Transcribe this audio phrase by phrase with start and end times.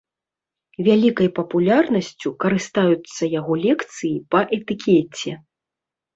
[0.87, 5.37] Вялікай папулярнасцю карыстаюцца яго лекцыі па этыкеце.